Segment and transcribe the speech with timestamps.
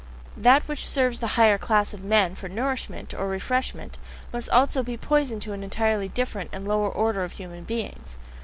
[0.35, 3.99] That which serves the higher class of men for nourishment or refreshment,
[4.33, 8.17] must be almost poison to an entirely different and lower order of human beings.